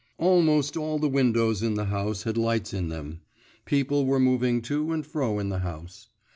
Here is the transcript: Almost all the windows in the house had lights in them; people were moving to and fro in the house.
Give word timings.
Almost 0.17 0.75
all 0.77 0.97
the 0.97 1.07
windows 1.07 1.61
in 1.61 1.75
the 1.75 1.85
house 1.85 2.23
had 2.23 2.35
lights 2.35 2.73
in 2.73 2.89
them; 2.89 3.21
people 3.65 4.07
were 4.07 4.19
moving 4.19 4.63
to 4.63 4.91
and 4.93 5.05
fro 5.05 5.37
in 5.37 5.49
the 5.49 5.59
house. 5.59 6.07